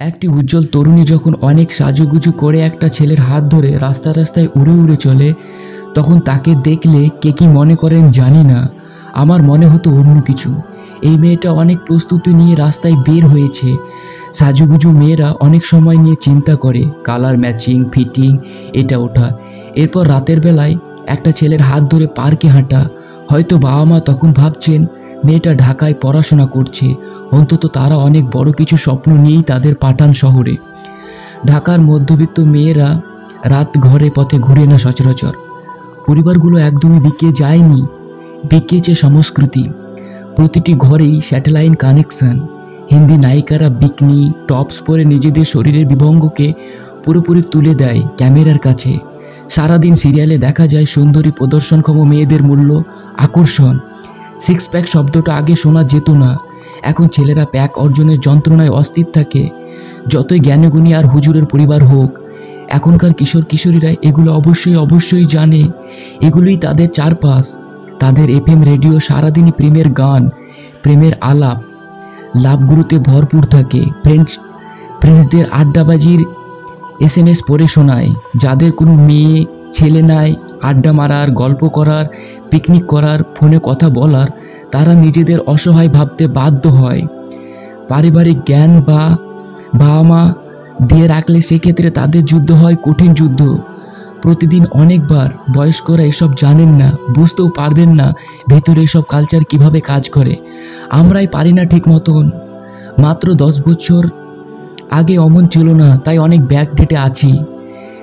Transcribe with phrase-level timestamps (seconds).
[0.00, 4.96] একটি উজ্জ্বল তরুণী যখন অনেক সাজুগুজু করে একটা ছেলের হাত ধরে রাস্তা রাস্তায় উড়ে উড়ে
[4.96, 5.34] চলে,
[5.94, 8.68] তখন তাকে দেখলে কে কি মনে করেন জানি না।
[9.14, 10.50] আমার মনে হতো অন্য কিছু।
[11.02, 13.68] এই মেয়েটা অনেক প্রস্তুতি নিয়ে রাস্তায় বের হয়েছে।
[14.34, 18.38] সাজুগুজু মেয়েরা অনেক সময় নিয়ে চিন্তা করে, কালার ম্যাচিং, ফিটিং,
[18.72, 19.26] এটা ওটা।
[19.74, 20.74] এরপর রাতের বেলায়
[21.06, 22.80] একটা ছেলের হাত ধরে পার্কে হাঁটা।
[23.28, 24.80] হয়তো বাবা মা তখন ভাবছেন
[25.24, 26.94] মেয়েটা ঢাকায় পড়াশোনা করছে।
[27.32, 30.56] অন্তত তারা অনেক বড় কিছু স্বপ্ন নিয়েই তাদের পাঠান শহরে।
[31.46, 33.00] ঢাকার মধ্যবিত্ত মেয়েরা
[33.44, 35.32] রাত ঘরে পথে ঘুরে না সচরাচর।
[36.06, 37.86] পরিবারগুলো একদমই বিকে যায়নি।
[38.50, 39.68] বিকেছে সংস্কৃতি।
[40.36, 42.46] প্রতিটি ঘরেই স্যাটেলাইট কানেকশন।
[42.90, 46.52] হিন্দি নায়িকারা বিকনি, টপস পরে নিজেদের শরীরের বিভঙ্গকে
[47.04, 48.98] পুরোপুরি তুলে দেয় ক্যামেরার কাছে।
[49.48, 52.82] সারাদিন সিরিয়ালে দেখা যায় সুন্দরী প্রদর্শনক্ষম মেয়েদের মূল্য
[53.18, 53.78] আকর্ষণ।
[54.40, 56.36] সিক্স প্যাক শব্দটা আগে শোনা যেত না।
[56.82, 59.48] এখন ছেলেরা প্যাক অর্জনের যন্ত্রণায় অস্থির থাকে।
[60.08, 62.18] যতই জ্ঞানগুণী আর হুজুরের পরিবার হোক,
[62.68, 65.68] এখনকার কিশোর কিশোরীরা এগুলো অবশ্যই অবশ্যই জানে।
[66.20, 67.58] এগুলোই তাদের চারপাশ।
[67.98, 70.28] তাদের এফএম রেডিও সারাদিনই প্রেমের গান,
[70.82, 71.58] প্রেমের আলাপ।
[72.36, 74.38] লাভগুলোতে ভরপুর থাকে। ফ্রেন্ডস
[75.00, 76.24] ফ্রেন্ডসদের আড্ডাবাজির
[77.00, 82.06] এস এম এস পড়ে শোনায়। যাদের কোনো মেয়ে, ছেলে নাই আড্ডা মারার, গল্প করার
[82.50, 84.26] পিকনিক করার ফোনে কথা বলার,
[84.72, 87.02] তারা নিজেদের অসহায় ভাবতে বাধ্য হয়।
[87.88, 89.16] পারিবারিক জ্ঞান বা
[89.74, 90.34] বাবা মা
[90.88, 93.56] দিয়ে রাখলে সেক্ষেত্রে তাদের যুদ্ধ হয় কঠিন যুদ্ধ।
[94.22, 98.12] প্রতিদিন অনেকবার বয়স্করা এসব জানেন না, বুঝতেও পারবেন না
[98.48, 100.36] ভেতরে এসব কালচার কীভাবে কাজ করে।
[100.90, 102.30] আমরাই পারি না ঠিক মতন।
[102.98, 104.08] মাত্র দশ বছর
[104.90, 107.38] আগে অমন ছিল না, তাই অনেক ব্যাক ডেটে আছি।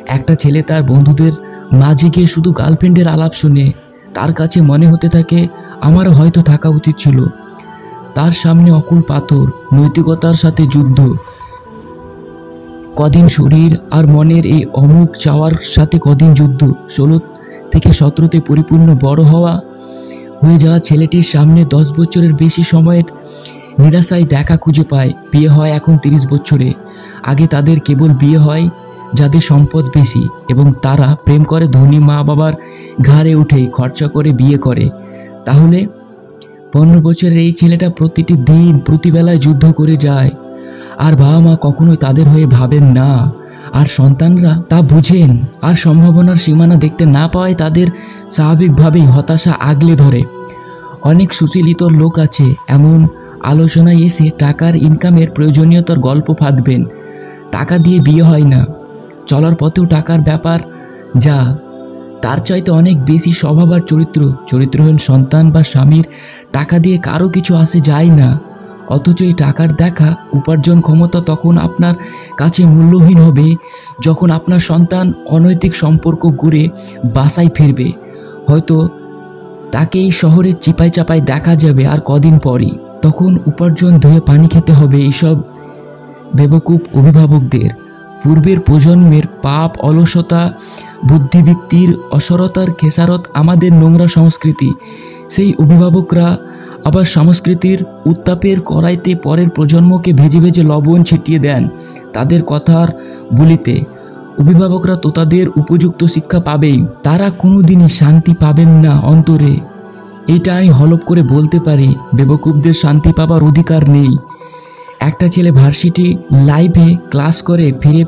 [0.08, 1.32] একটা ছেলে তার বন্ধুদের
[1.72, 3.72] মাঝে গিয়ে শুধু গার্লফ্রেন্ডের আলাপ শুনে
[4.14, 5.48] তার কাছে মনে হতে থাকে,
[5.82, 7.26] আমারও হয়তো থাকা উচিত ছিল।
[8.16, 11.14] তার সামনে অকুল পাথর, নৈতিকতার সাথে যুদ্ধ।
[12.96, 17.20] কদিন শরীর আর মনের এই অমুক চাওয়ার সাথে কদিন যুদ্ধ। ষোলো
[17.72, 19.62] থেকে সতেরোতে পরিপূর্ণ বড় হওয়া
[20.44, 23.04] হয়ে যাওয়া ছেলেটির সামনে দশ বছরের বেশি সময়ের
[23.80, 26.74] নিরাশায় দেখা খুঁজে পায়। বিয়ে হয় এখন তিরিশ বছরে।
[27.24, 28.70] আগে তাদের কেবল বিয়ে হয়
[29.16, 32.54] যাদের সম্পদ বেশি এবং তারা প্রেম করে ধনী মা বাবার
[33.02, 34.90] ঘাড়ে উঠেই খরচা করে বিয়ে করে,
[35.46, 35.88] তাহলে
[36.74, 40.30] পনেরো বছরের এই ছেলেটা প্রতিটি দিন প্রতিবেলায় যুদ্ধ করে যায়।
[40.98, 43.32] আর বাবা মা কখনোই তাদের হয়ে ভাবেন না।
[43.74, 47.88] আর সন্তানরা তা বুঝেন। আর সম্ভাবনার সীমানা দেখতে না পাওয়ায় তাদের
[48.32, 50.22] স্বাভাবিকভাবেই হতাশা আগলে ধরে।
[51.02, 53.08] অনেক সুশীলিত লোক আছে, এমন
[53.44, 56.86] আলোচনায় এসে টাকার ইনকামের প্রয়োজনীয়তার গল্প ফাঁকবেন
[57.52, 58.66] টাকা দিয়ে বিয়ে হয় না।
[59.28, 60.60] চলার পথেও টাকার ব্যাপার,
[61.16, 61.38] যা
[62.22, 66.06] তার চাইতে অনেক বেশি স্বভাব আর চরিত্র। চরিত্রহীন সন্তান বা স্বামীর
[66.52, 68.40] টাকা দিয়ে কারও কিছু আসে যায় না।
[68.90, 71.96] অথচ এই টাকার দেখা, উপার্জন ক্ষমতা তখন আপনার
[72.38, 73.48] কাছে মূল্যহীন হবে,
[74.02, 76.70] যখন আপনার সন্তান অনৈতিক সম্পর্ক গড়ে
[77.14, 77.92] বাসায় ফিরবে।
[78.48, 78.90] হয়তো
[79.72, 82.72] তাকে এই শহরে চিপাই চাপাই দেখা যাবে আর কদিন পরই।
[83.02, 85.36] তখন উপার্জন ধুয়ে পানি খেতে হবে এইসব
[86.36, 87.85] বেবকুব অভিভাবকদের।
[88.26, 90.54] পূর্বের প্রজন্মের পাপ, অলসতা,
[91.10, 94.74] বুদ্ধিবৃত্তির অসরতার খেসারত আমাদের নোংরা সংস্কৃতি।
[95.30, 96.38] সেই অভিভাবকরা
[96.86, 101.68] আবার সংস্কৃতির উত্তাপের কড়াইতে পরের প্রজন্মকে ভেজে ভেজে লবণ ছিটিয়ে দেন
[102.14, 102.88] তাদের কথার
[103.34, 103.84] বলিতে।
[104.40, 109.60] অভিভাবকরা তো তাদের উপযুক্ত শিক্ষা পাবেই। তারা কোনোদিনই শান্তি পাবেন না অন্তরে।
[110.28, 114.18] এটা আমি হলপ করে বলতে পারি, বেবকুবদের শান্তি পাবার অধিকার নেই।
[115.06, 116.08] একটা ছেলে ভার্সিটি
[116.46, 118.04] লাইভে ক্লাস করে, ফিরে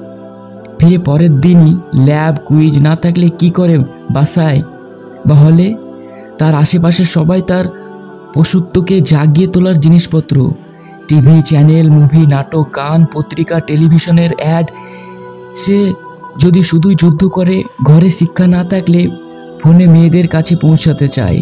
[0.80, 1.74] ফিরে পরের দিনই
[2.06, 3.76] ল্যাব কুইজ না থাকলে কি করে
[4.14, 4.62] বাসায়?
[5.26, 5.68] বা হলে
[6.38, 7.66] তার আশেপাশে সবাই তার
[8.34, 10.36] পশুত্বকে জাগিয়ে তোলার জিনিসপত্র।
[11.08, 14.66] টিভি চ্যানেল মুভি নাটক, গান, পত্রিকা টেলিভিশনের অ্যাড
[15.56, 15.78] সে
[16.40, 19.02] যদি শুধুই যুদ্ধ করে, ঘরে শিক্ষা না থাকলে
[19.62, 21.40] ফোনে মেয়েদের কাছে পৌঁছাতে চায়।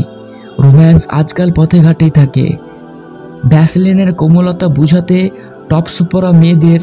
[0.60, 2.46] রোম্যান্স আজকাল পথে ঘাটেই থাকে।
[3.48, 5.30] ব্যাসলেনের কোমলতা বুঝাতে
[5.70, 6.80] টপ সুপরা মেয়েদের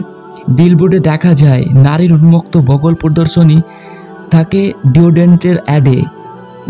[0.48, 3.60] বিলবোর্ডে দেখা যায় নারীর উন্মুক্ত বগল প্রদর্শনী
[4.30, 6.02] থাকে ডিওডেন্টের অ্যাডে।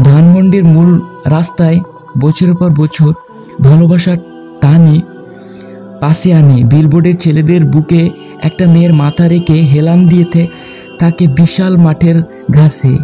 [0.04, 1.80] ধানমন্ডির মূল রাস্তায়
[2.20, 3.12] বছরের পর বছর
[3.60, 4.16] ভালোবাসার
[4.60, 5.00] টানে
[6.00, 8.10] পাশে আনে। বিলবোর্ডের ছেলেদের বুকে
[8.42, 10.46] একটা মেয়ের মাথা রেখে হেলান দিয়েতে
[10.98, 12.98] তাকে বিশাল মাঠের ঘাসে।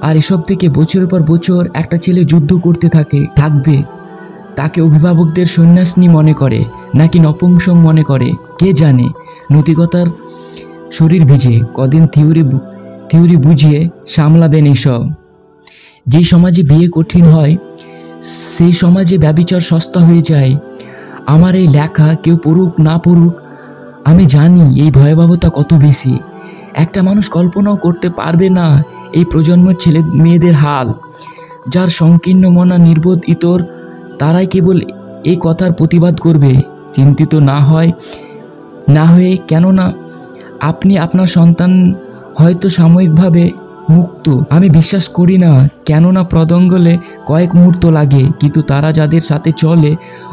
[0.00, 3.82] আর এসব থেকে বছরের পর বছর একটা ছেলে যুদ্ধ করতে থাকে, থাকবে।
[4.56, 6.60] তাকে অভিভাবকদের সন্ন্যাসনী মনে করে,
[6.98, 8.28] নাকি নপুংসক মনে করে,
[8.60, 9.06] কে জানে?
[9.52, 10.08] নৈতিকতার
[10.96, 12.44] শরীর ভিজে, কদিন থিওরি
[13.10, 13.80] থিওরি বুঝিয়ে
[14.14, 15.00] সামলাবেন এইসব।
[16.06, 17.54] যে সমাজে বিয়ে কঠিন হয়
[18.54, 20.52] সেই সমাজে ব্যবিচার সস্তা হয়ে যায়।
[21.34, 23.34] আমার এই লেখা কেউ পড়ুক, না পড়ুক,
[24.10, 26.14] আমি জানি এই ভয়াবহতা কত বেশি।
[26.74, 28.66] একটা মানুষ কল্পনাও করতে পারবে না
[29.18, 30.88] এই প্রজন্মের ছেলে মেয়েদের হাল,
[31.72, 33.58] যার সংকীর্ণ মনা নির্বোধ ইতর
[34.22, 34.76] তারাই কেবল
[35.30, 36.52] এই কথার প্রতিবাদ করবে,
[36.96, 37.90] চিন্তিত না হয়,
[38.96, 39.86] না হয়ে কেননা
[40.70, 41.72] আপনি আপনার সন্তান
[42.40, 43.44] হয়তো সাময়িকভাবে
[43.94, 45.52] মুক্ত। আমি বিশ্বাস করি না,
[45.88, 46.94] কেননা প্রদঙ্গলে
[47.26, 49.90] কয়েক মুহূর্ত লাগে, কিন্তু তারা যাদের সাথে চলে,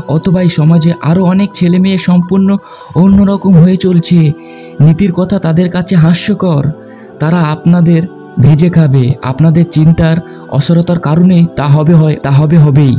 [0.07, 2.49] অথবা এই সমাজে আরও অনেক ছেলে মেয়ে সম্পূর্ণ
[2.95, 4.19] অন্যরকম হয়ে চলছে,
[4.83, 6.63] নীতির কথা তাদের কাছে হাস্যকর।
[7.21, 8.01] তারা আপনাদের
[8.39, 10.17] ভেজে খাবে, আপনাদের চিন্তার
[10.57, 12.95] অসরতার কারণে তা হবে হয়, তা হবে হবেই।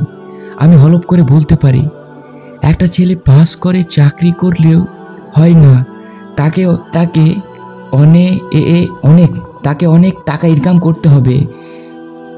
[0.63, 1.83] আমি হলপ করে বলতে পারি,
[2.71, 4.81] একটা ছেলে পাস করে চাকরি করলেও
[5.37, 5.75] হয় না
[6.39, 6.63] তাকে
[6.97, 7.25] তাকে
[8.03, 8.33] অনেক
[9.11, 9.31] অনেক,
[9.67, 11.37] তাকে অনেক টাকা ইনকাম করতে হবে।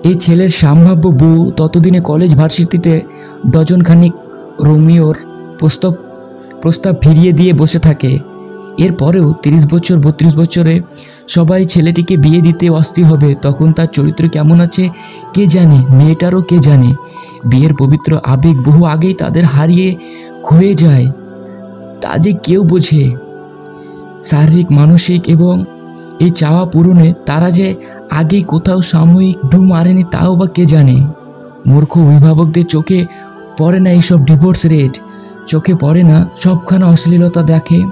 [0.08, 2.92] এই ছেলের সম্ভাব্য বউ ততদিনে কলেজ ভার্সিটিতে
[3.52, 4.14] ডজনখানিক
[4.68, 5.16] রোমিওর
[5.60, 5.92] প্রস্তাব
[6.62, 8.12] প্রস্তাব ফিরিয়ে দিয়ে বসে থাকে।
[8.84, 10.74] এরপরেও তিরিশ বছর, বত্রিশ বছরে
[11.36, 14.84] সবাই ছেলেটিকে বিয়ে দিতে অস্থির হবে, তখন তার চরিত্র কেমন আছে
[15.34, 16.90] কে জানে, মেয়েটারও কে জানে।
[17.44, 19.96] বিয়ের পবিত্র আবেগ বহু আগেই তাদের হারিয়ে
[20.42, 21.06] ক্ষয়ে যায়।
[22.00, 23.16] তা যে কেউ বোঝে?
[24.24, 25.64] শারীরিক, মানসিক এবং
[26.20, 27.74] এই চাওয়া পূরণে তারা যে
[28.10, 31.06] আগে কোথাও সাময়িক ডু মারেনি তাও বা কে জানে?
[31.66, 33.06] মূর্খ অভিভাবকদের চোখে
[33.58, 34.98] পড়ে না এইসব ডিভোর্স রেট
[35.46, 37.82] চোখে পড়ে না সবখানে অশ্লীলতা দেখে।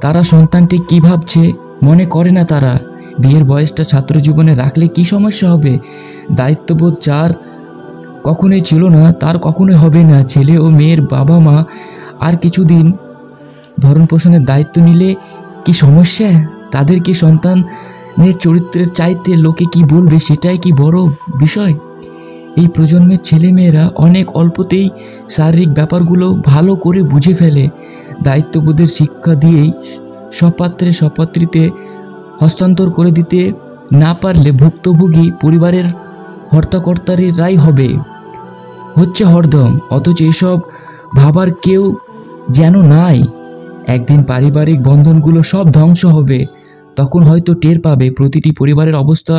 [0.00, 1.52] তারা সন্তানটি কী ভাবছে?
[1.82, 2.78] মনে করে না তারা।
[3.18, 5.78] বিয়ের বয়সটা ছাত্র জীবনে রাখলে কি সমস্যা হবে?
[6.32, 7.30] দায়িত্ববোধ যার
[8.26, 11.56] কখনোই ছিল না, তার কখনোই হবে না। ছেলে ও মেয়ের বাবা মা
[12.26, 12.86] আর কিছুদিন
[13.80, 15.10] ভরণ পোষণের দায়িত্ব নিলে
[15.64, 16.30] কি সমস্যা?
[16.70, 20.98] তাদের কি সন্তানের চরিত্রের চাইতে লোকে কি বলবে, সেটাই কি বড়
[21.38, 21.74] বিষয়?
[22.56, 24.86] এই প্রজন্মের ছেলেমেয়েরা অনেক অল্পতেই
[25.28, 27.64] শারীরিক ব্যাপারগুলো ভালো করে বুঝে ফেলে।
[28.22, 29.70] দায়িত্ববোধের শিক্ষা দিয়েই
[30.32, 31.62] সপাত্রে সপাত্রীতে
[32.40, 33.40] হস্তান্তর করে দিতে
[33.92, 35.86] না পারলে ভুক্তভোগী পরিবারের
[36.52, 37.88] হর্তাকর্তারিরাই হবে।
[38.96, 40.58] হচ্ছে হরদম, অথচ এসব
[41.16, 41.82] ভাবার কেউ
[42.56, 43.18] যেন নাই।
[43.94, 46.40] একদিন পারিবারিক বন্ধনগুলো সব ধ্বংস হবে,
[46.96, 49.36] তখন হয়তো টের পাবে প্রতিটি পরিবারের অবস্থা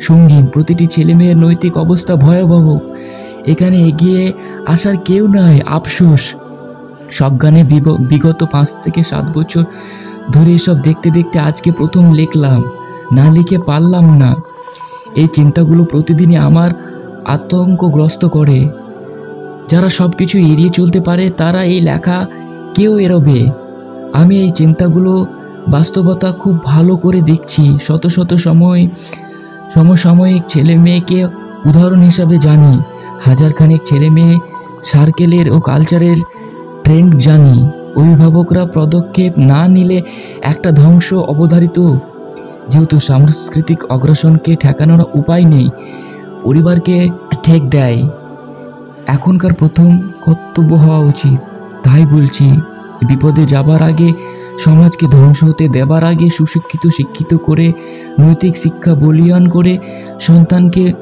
[0.00, 2.66] সঙ্গীন, প্রতিটি ছেলে মেয়ের নৈতিক অবস্থা ভয়াবহ।
[3.52, 4.22] এখানে এগিয়ে
[4.66, 6.22] আসার কেউ নাই, আফসোস।
[7.18, 7.62] সজ্ঞানে
[8.10, 9.64] বিগত পাঁচ থেকে সাত বছর
[10.34, 12.60] ধরে এসব দেখতে দেখতে আজকে প্রথম লিখলাম,
[13.16, 14.30] না লিখে পারলাম না।
[15.20, 16.70] এই চিন্তাগুলো প্রতিদিনই আমার
[17.34, 18.58] আতঙ্কগ্রস্ত করে।
[19.68, 22.26] যারা সব কিছু এড়িয়ে চলতে পারে, তারা এই লেখা
[22.74, 23.50] কেউ এড়োবে।
[24.12, 25.26] আমি এই চিন্তাগুলো
[25.68, 28.88] বাস্তবতা খুব ভালো করে দেখছি। শত শত সময়,
[29.74, 31.18] সমসাময়িক ছেলে মেয়েকে
[31.66, 32.80] উদাহরণ হিসাবে জানি।
[33.20, 34.38] হাজারখানেক ছেলে মেয়ে
[34.84, 36.16] সার্কেলের ও কালচারের
[36.84, 37.56] ট্রেন্ড জানি।
[37.96, 40.02] অভিভাবকরা পদক্ষেপ না নিলে
[40.42, 41.78] একটা ধ্বংস অবধারিত।
[42.70, 45.68] যেহেতু সাংস্কৃতিক অগ্রাসনকে ঠেকানোর উপায় নেই,
[46.42, 47.08] পরিবারকে
[47.42, 47.98] ঠেক দেয়।
[49.06, 49.88] এখনকার প্রথম
[50.22, 51.38] কর্তব্য হওয়া উচিত।
[51.82, 52.46] তাই বলছি,
[53.06, 54.12] বিপদে যাবার আগে,
[54.58, 57.72] সমাজকে ধ্বংস হতে দেবার আগে সুশিক্ষিত, শিক্ষিত করে,
[58.20, 59.78] নৈতিক শিক্ষা বলিয়ান করে
[60.20, 60.92] সন্তানকে,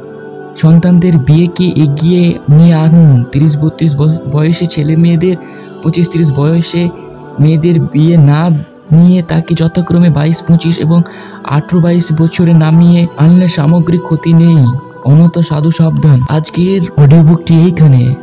[0.56, 3.92] সন্তানদের বিয়েকে এগিয়ে নিয়ে আনুন। তিরিশ, বত্রিশ
[4.32, 5.36] বয়সে ছেলে মেয়েদের,
[5.82, 6.88] পঁচিশ, তিরিশ বয়সে
[7.40, 8.50] মেয়েদের বিয়ে না
[8.92, 11.02] নিয়ে তাকে যথাক্রমে বাইশ, পঁচিশ এবং
[11.44, 14.60] আঠেরো, বাইশ বছরে নামিয়ে আনলে সামগ্রিক ক্ষতি নেই।
[15.04, 18.14] অনত সাধু সাবধান। আজকের অডিও বুকটি এইখানে।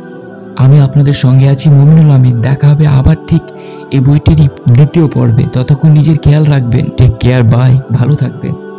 [0.56, 3.42] আমি আপনাদের সঙ্গে আছি মমিনুল আমিন। দেখা হবে আবার ঠিক
[3.90, 8.71] এই বইটির দ্বিতীয় পর্বে। ততক্ষণ নিজের খেয়াল রাখবেন। টেক কেয়ার বাই ভালো থাকবেন।